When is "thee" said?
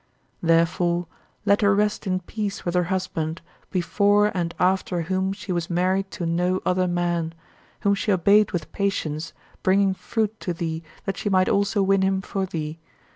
10.53-10.81, 12.47-12.79